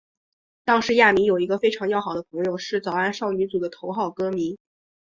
[0.65, 4.57] 当时亚弥有一个非常要好的朋友是早安少女组的头号歌迷。